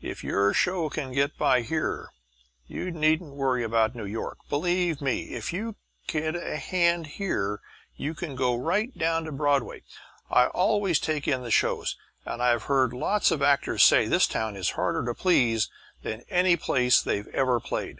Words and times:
If 0.00 0.24
your 0.24 0.54
show 0.54 0.88
can 0.88 1.12
get 1.12 1.36
by 1.36 1.60
here 1.60 2.08
you 2.66 2.90
needn't 2.90 3.34
worry 3.34 3.62
about 3.62 3.94
New 3.94 4.06
York. 4.06 4.38
Believe 4.48 5.02
me, 5.02 5.34
if 5.34 5.52
you 5.52 5.76
get 6.06 6.34
a 6.34 6.56
hand 6.56 7.06
here 7.06 7.60
you 7.94 8.14
can 8.14 8.36
go 8.36 8.56
right 8.56 8.96
down 8.96 9.24
to 9.24 9.32
Broadway. 9.32 9.82
I 10.30 10.46
always 10.46 10.98
take 10.98 11.28
in 11.28 11.42
the 11.42 11.50
shows, 11.50 11.94
and 12.24 12.42
I've 12.42 12.62
heard 12.62 12.94
lots 12.94 13.30
of 13.30 13.42
actors 13.42 13.84
say 13.84 14.06
this 14.06 14.26
town 14.26 14.56
is 14.56 14.70
harder 14.80 15.04
to 15.04 15.12
please 15.14 15.68
than 16.02 16.22
any 16.30 16.56
place 16.56 17.02
they 17.02 17.24
ever 17.34 17.60
played." 17.60 17.98